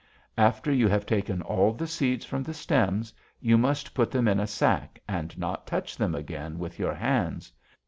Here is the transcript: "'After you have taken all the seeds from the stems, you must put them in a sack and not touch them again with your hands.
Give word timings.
"'After 0.35 0.71
you 0.71 0.87
have 0.87 1.05
taken 1.05 1.43
all 1.43 1.73
the 1.73 1.85
seeds 1.85 2.25
from 2.25 2.41
the 2.41 2.55
stems, 2.55 3.13
you 3.39 3.55
must 3.55 3.93
put 3.93 4.09
them 4.09 4.27
in 4.27 4.39
a 4.39 4.47
sack 4.47 4.99
and 5.07 5.37
not 5.37 5.67
touch 5.67 5.95
them 5.95 6.15
again 6.15 6.57
with 6.57 6.79
your 6.79 6.95
hands. 6.95 7.53